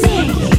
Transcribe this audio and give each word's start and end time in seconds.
sick. 0.00 0.57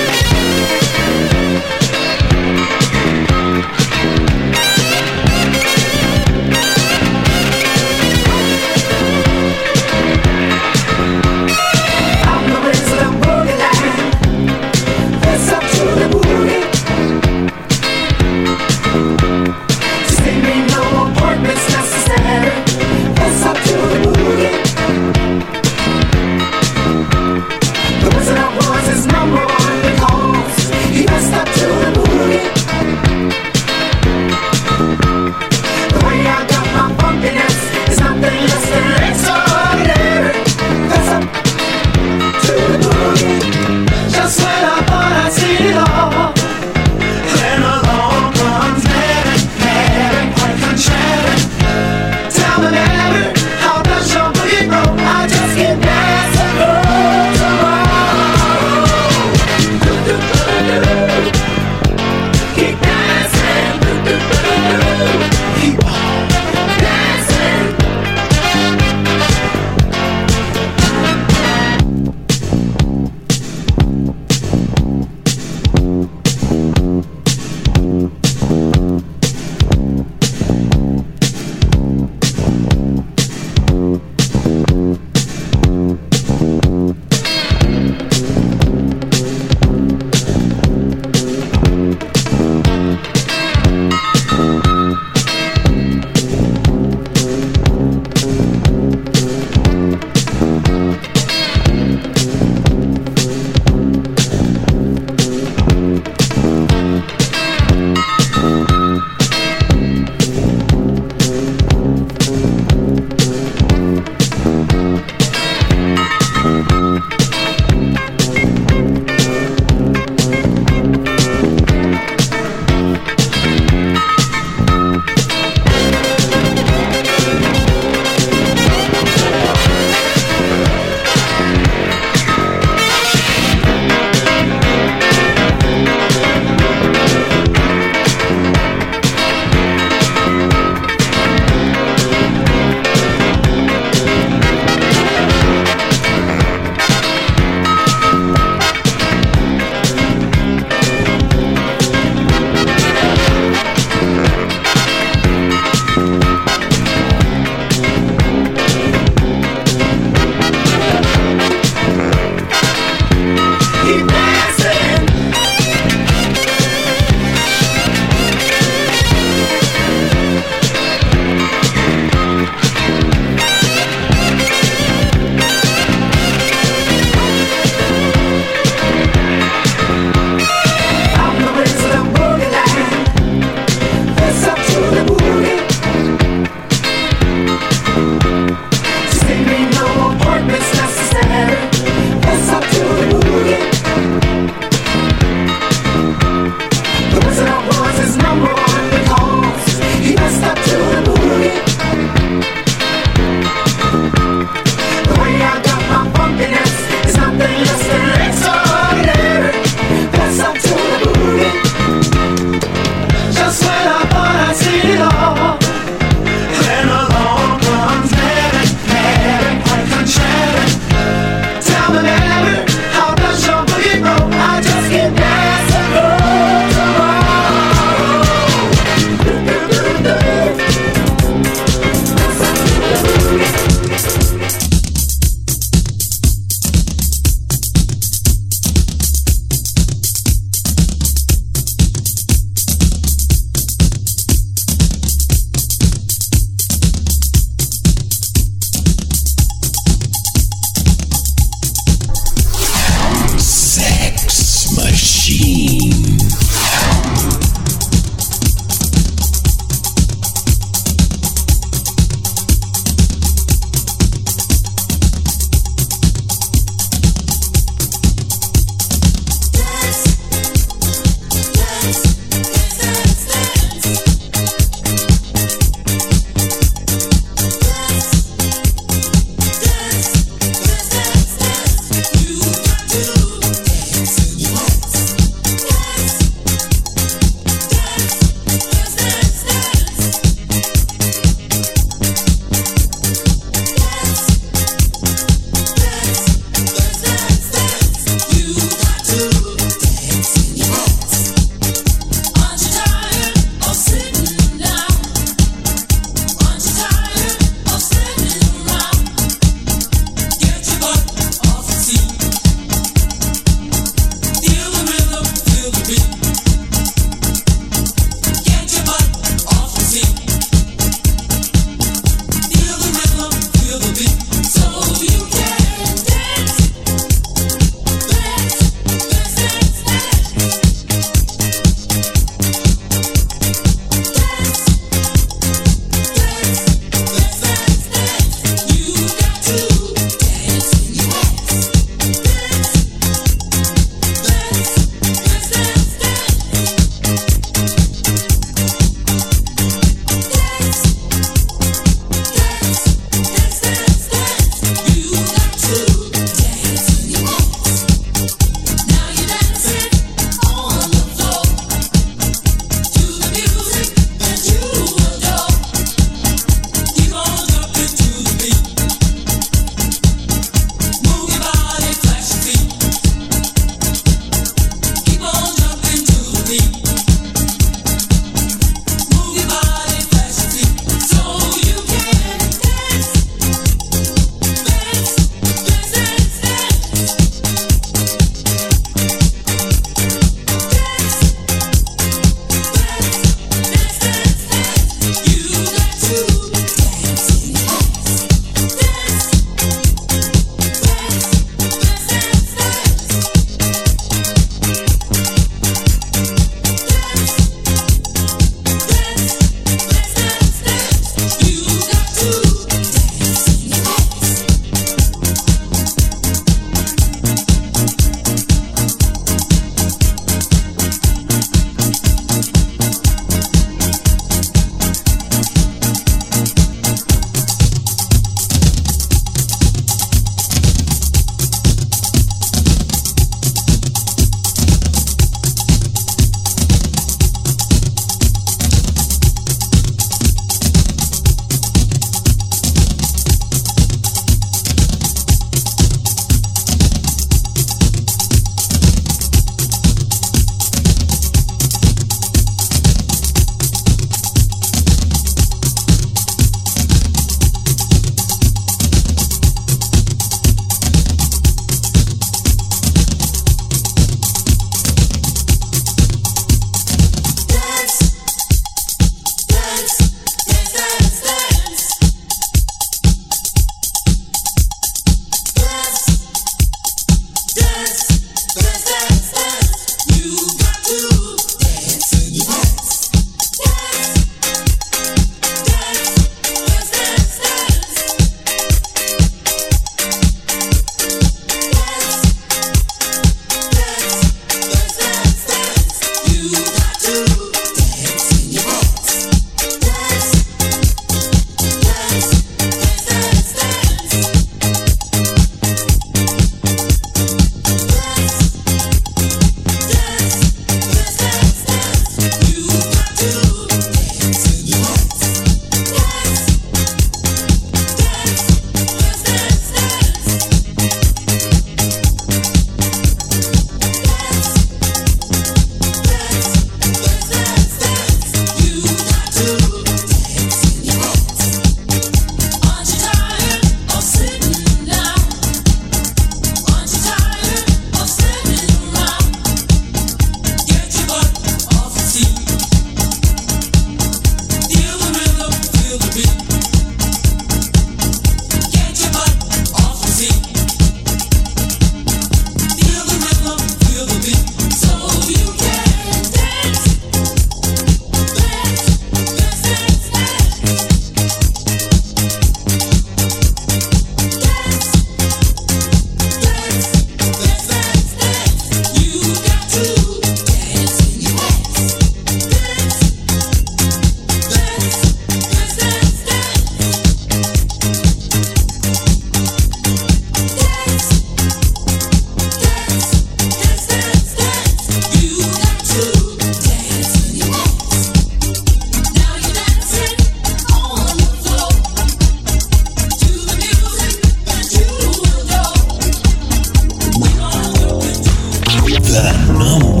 Act 599.62 600.00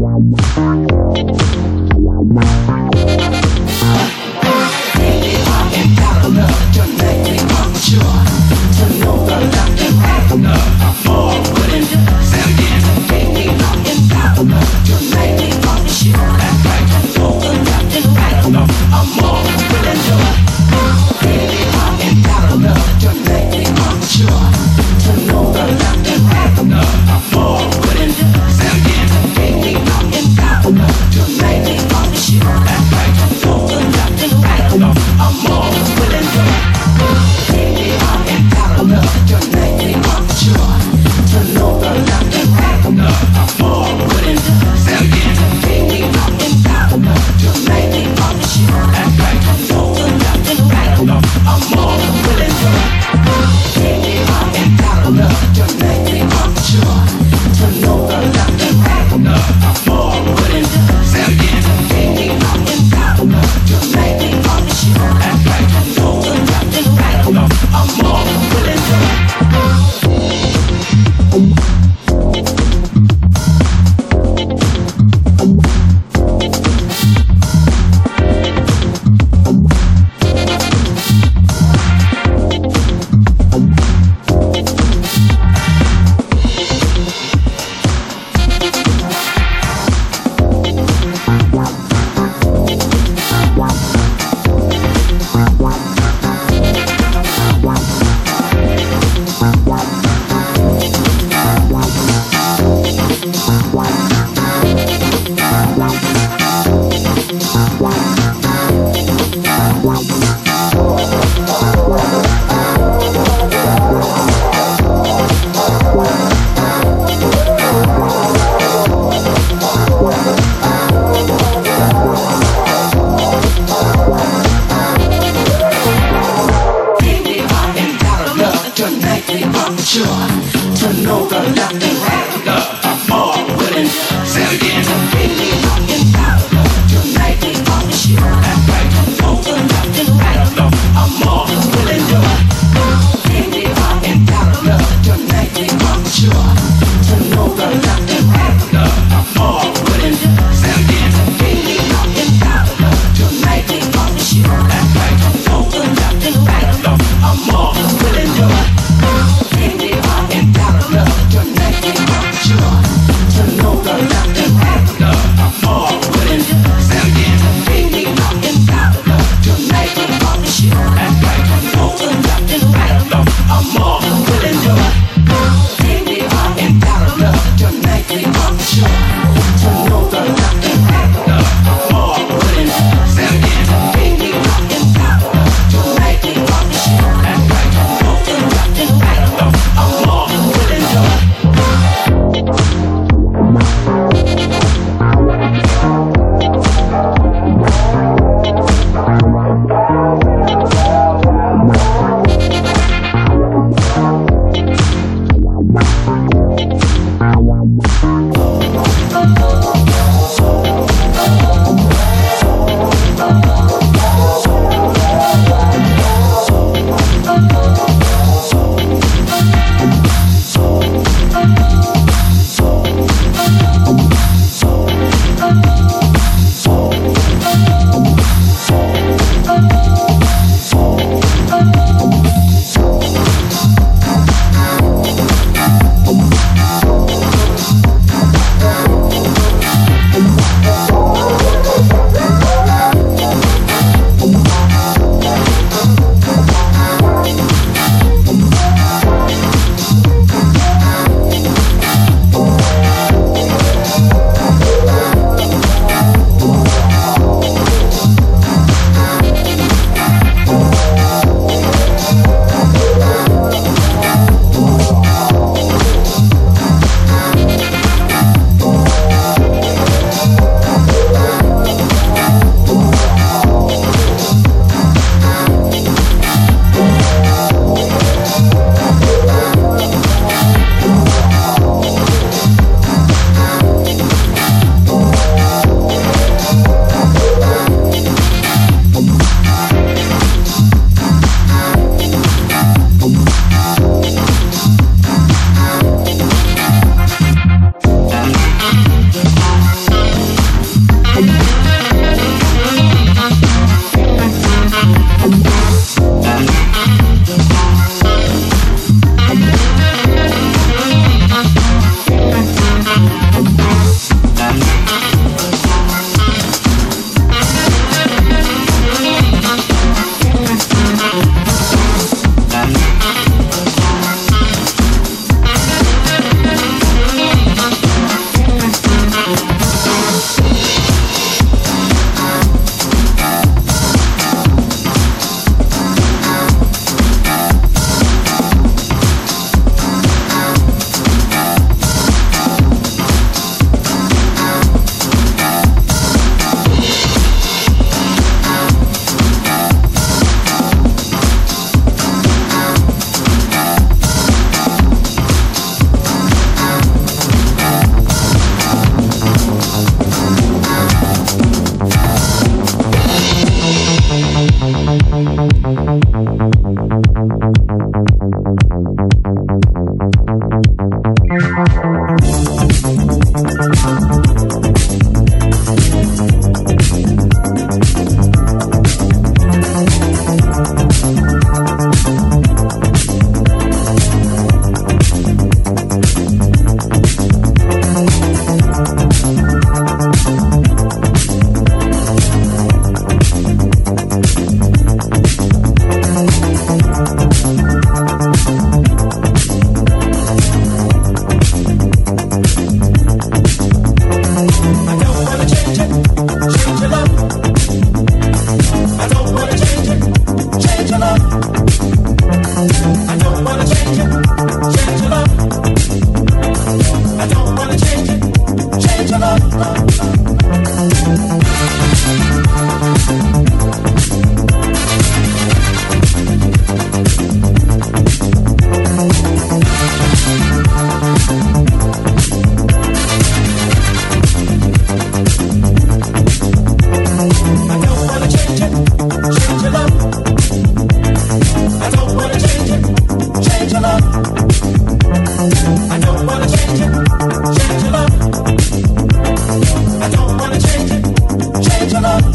right. 0.00 0.47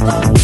Bye. 0.04 0.43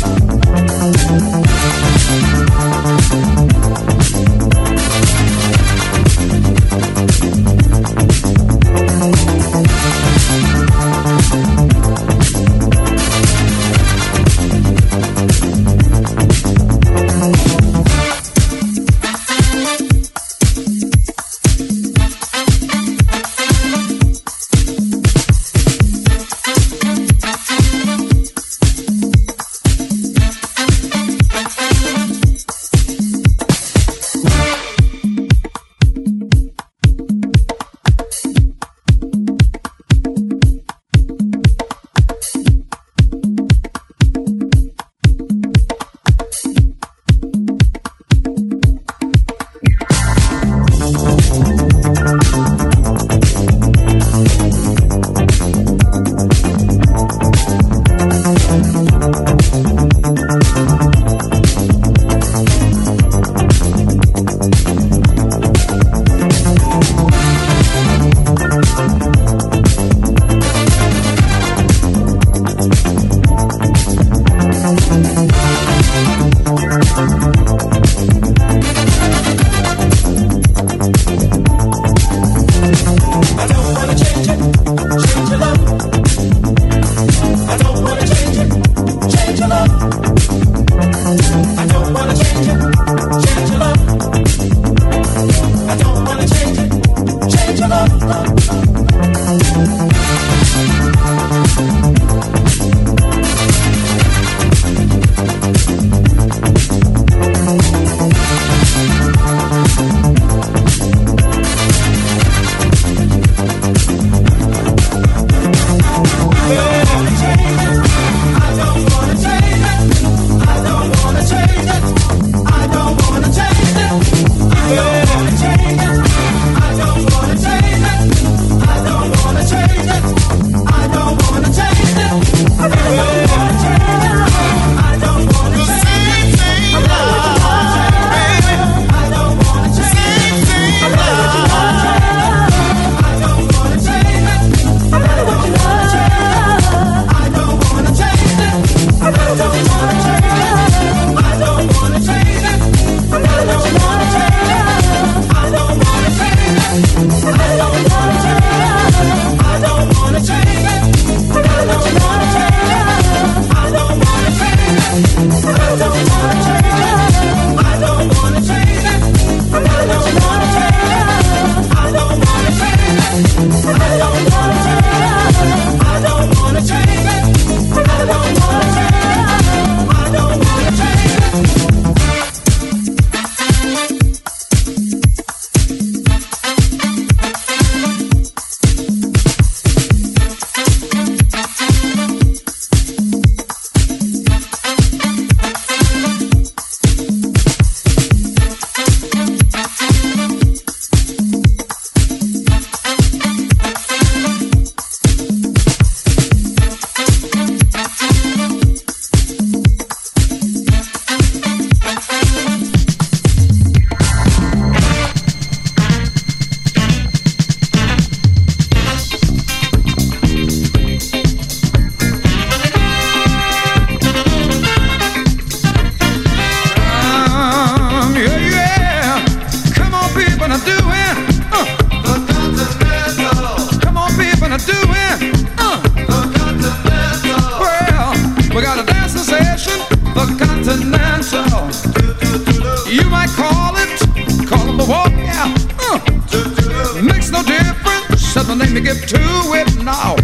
Get 248.94 249.08
to 249.08 249.18
it 249.54 249.84
now. 249.84 250.16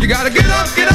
You 0.00 0.08
gotta 0.08 0.30
get 0.30 0.46
up, 0.46 0.74
get 0.74 0.87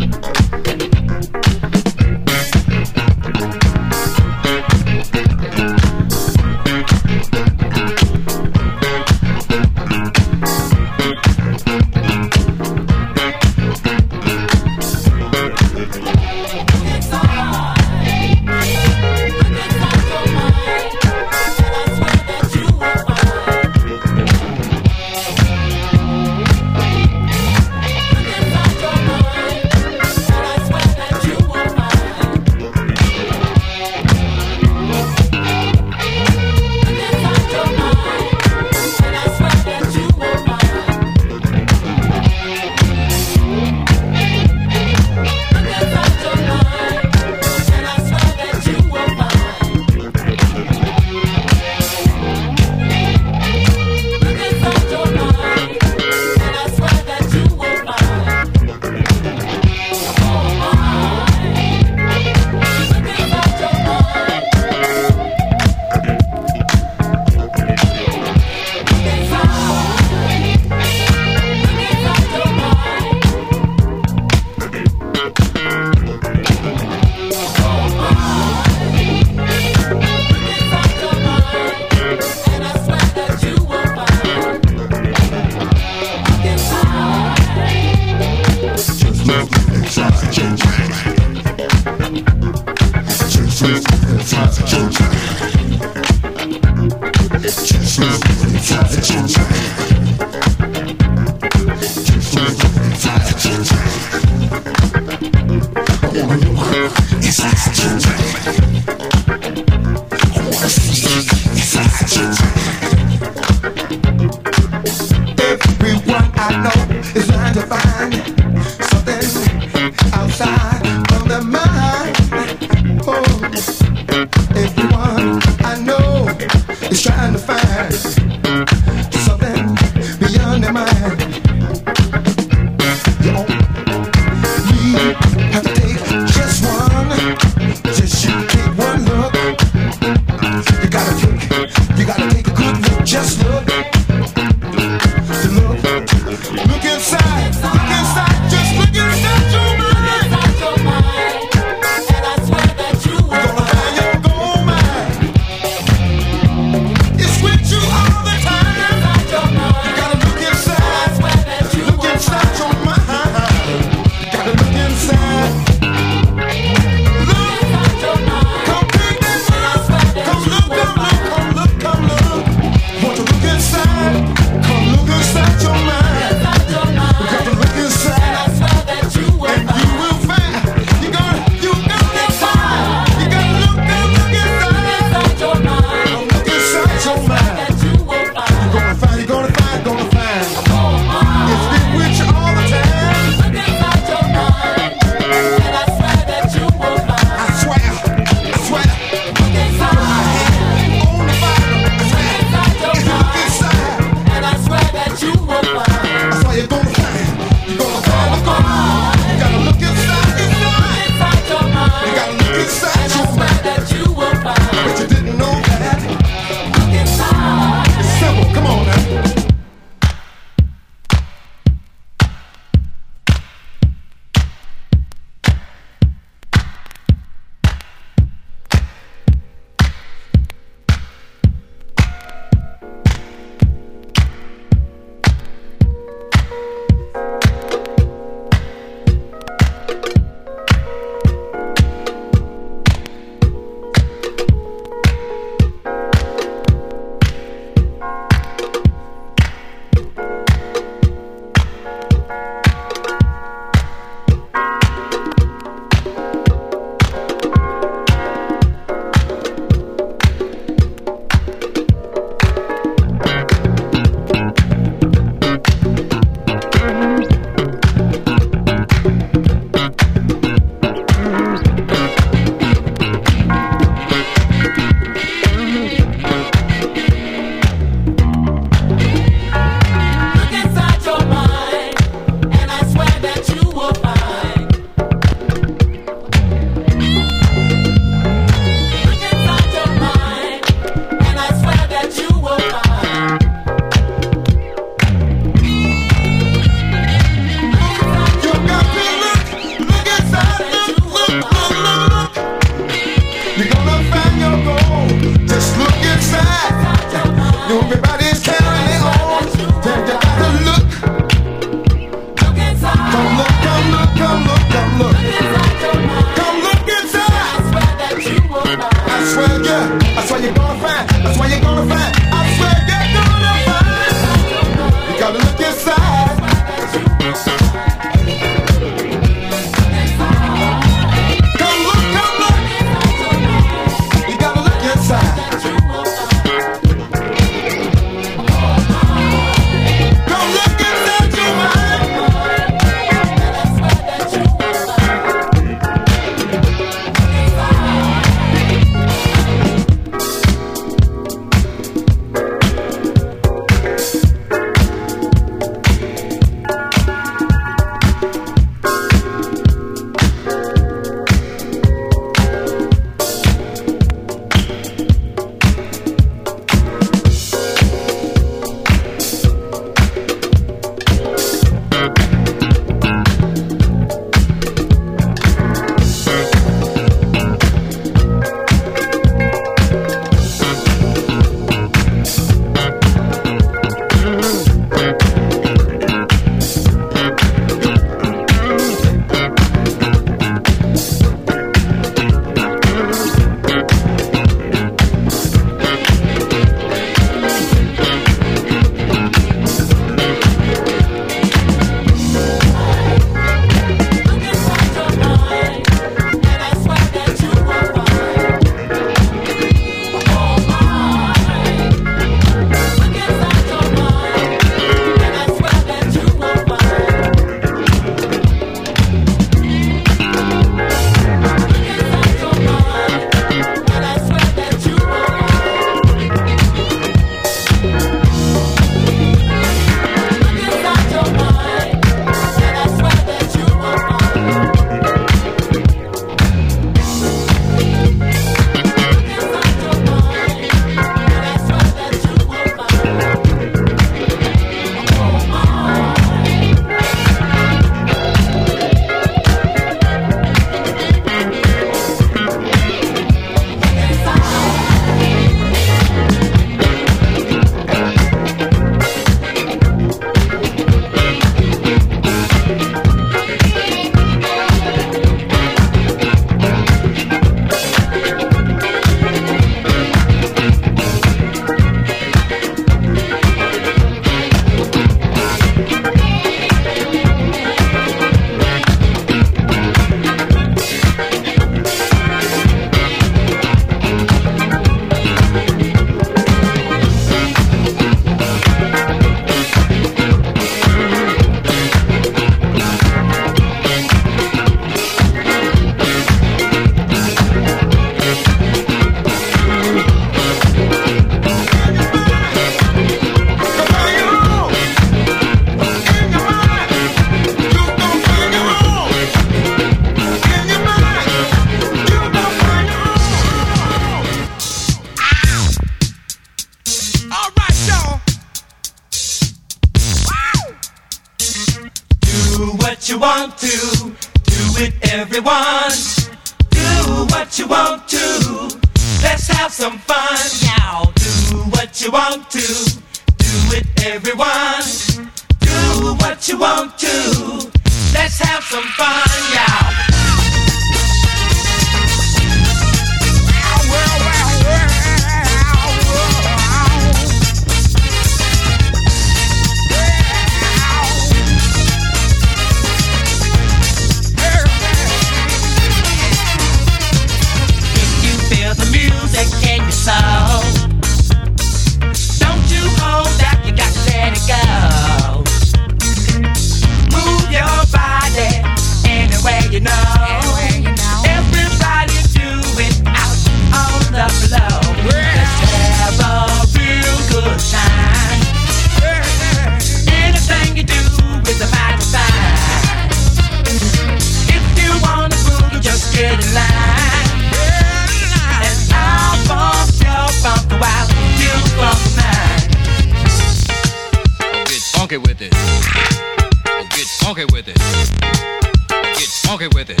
Get 597.90 599.30
funky 599.44 599.68
with 599.74 599.90
it. 599.90 600.00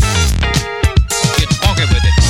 Get 1.38 1.52
funky 1.54 1.82
with 1.92 2.04
it. 2.04 2.20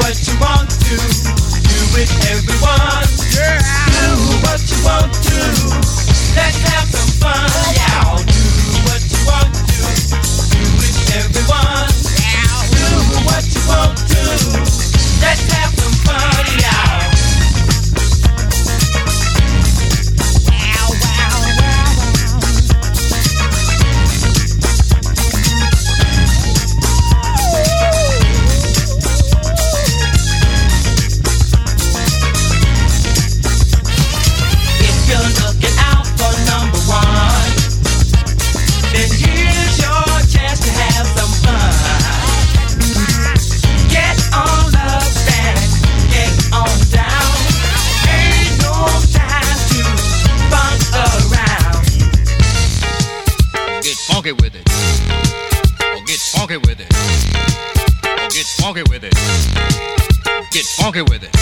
what 0.00 0.26
you 0.26 0.34
want 0.40 0.70
to. 0.70 0.96
Do 0.96 1.78
it, 2.02 2.10
everyone. 2.30 3.06
Yeah. 3.30 3.62
Do 3.94 4.06
what 4.42 4.60
you 4.70 4.78
want 4.84 5.12
to. 5.14 5.38
Let's 6.34 6.58
have 6.66 6.99
fun, 7.20 7.74
y'all. 7.74 8.09
Funky 60.92 61.02
with 61.02 61.22
it. 61.22 61.39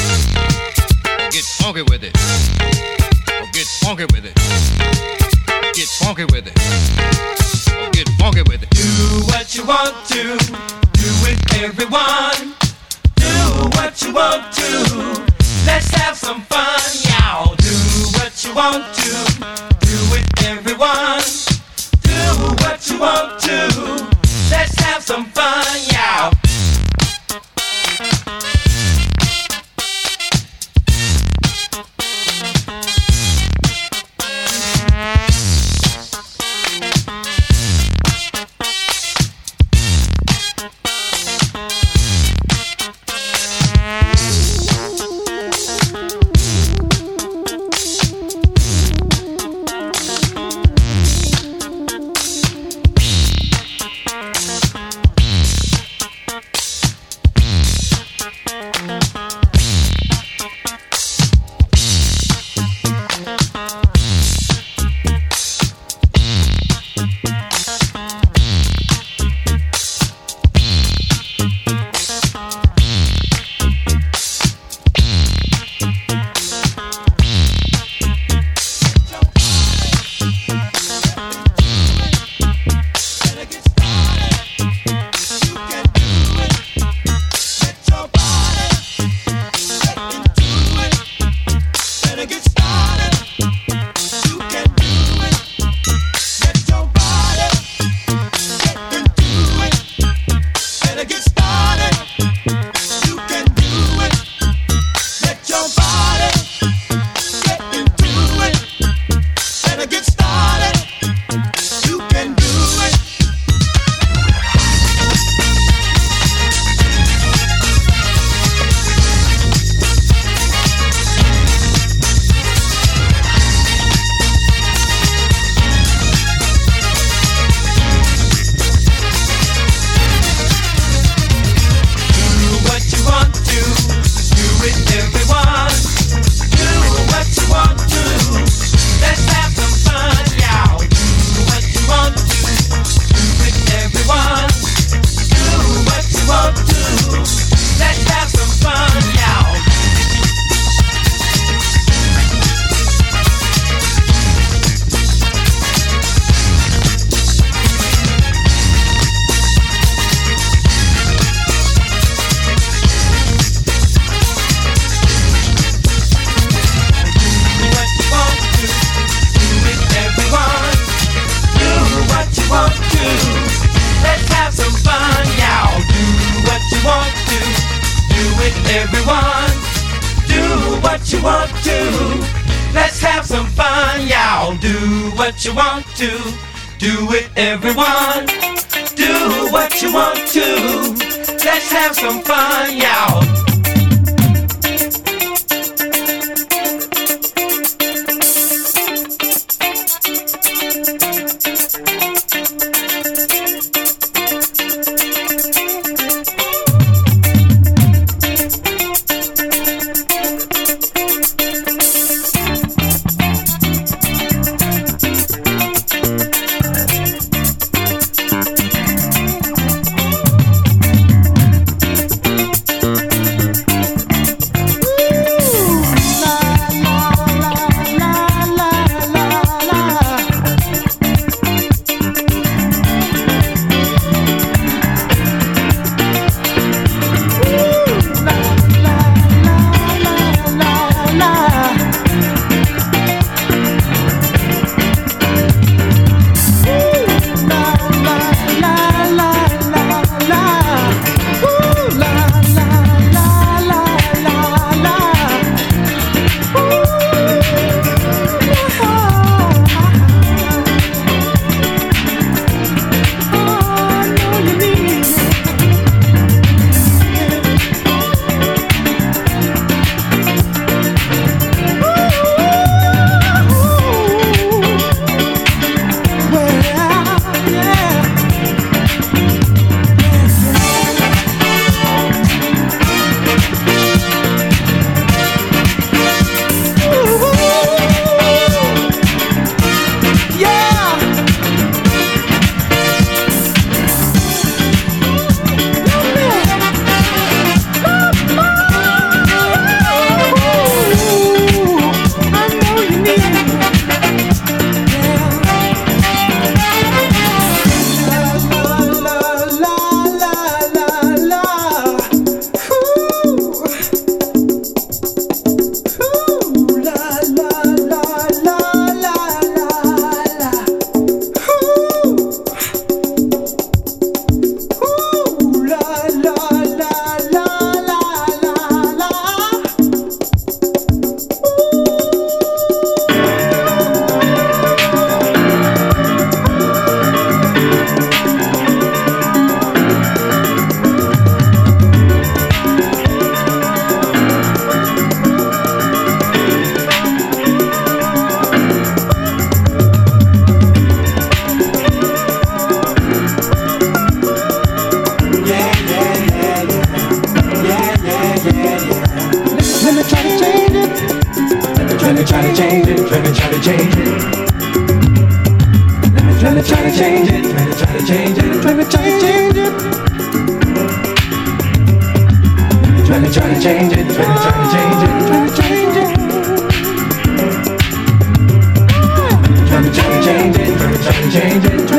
Change 381.31 381.65
it. 381.67 381.98